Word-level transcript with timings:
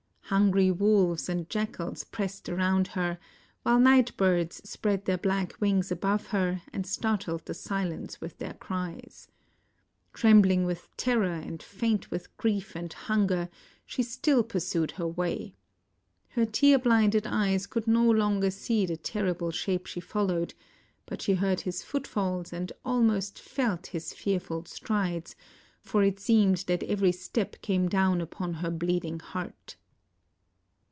Hungry 0.31 0.71
wolves 0.71 1.27
and 1.27 1.49
21 1.49 1.67
INDIA 1.67 1.73
jackals 1.75 2.03
pressed 2.05 2.47
around 2.47 2.87
her, 2.87 3.19
while 3.63 3.77
night 3.81 4.15
birds 4.15 4.61
spread 4.63 5.03
their 5.03 5.17
black 5.17 5.49
w 5.55 5.73
ings 5.75 5.91
above 5.91 6.27
her 6.27 6.61
and 6.71 6.87
startled 6.87 7.43
the 7.45 7.53
silence 7.53 8.21
with 8.21 8.37
their 8.37 8.53
cries. 8.53 9.27
Trembhng 10.13 10.65
with 10.65 10.87
terror 10.95 11.25
and 11.33 11.61
faint 11.61 12.09
with 12.11 12.37
grief 12.37 12.77
and 12.77 12.93
hunger, 12.93 13.49
she 13.85 14.01
still 14.03 14.41
pursued 14.41 14.91
her 14.91 15.05
way. 15.05 15.53
Her 16.29 16.45
tear 16.45 16.79
blinded 16.79 17.27
eyes 17.27 17.67
could 17.67 17.85
no 17.85 18.09
longer 18.09 18.51
see 18.51 18.85
the 18.85 18.95
terrible 18.95 19.51
shape 19.51 19.85
she 19.85 19.99
followed, 19.99 20.53
but 21.05 21.21
she 21.21 21.33
heard 21.33 21.59
his 21.59 21.83
footfalls 21.83 22.53
and 22.53 22.71
almost 22.85 23.37
felt 23.37 23.87
his 23.87 24.13
fearful 24.13 24.63
strides, 24.63 25.35
for 25.81 26.03
it 26.03 26.21
seemed 26.21 26.63
that 26.67 26.83
every 26.83 27.11
step 27.11 27.61
came 27.61 27.89
down 27.89 28.21
upon 28.21 28.53
her 28.63 28.71
bleeding 28.71 29.19
heart. 29.19 29.75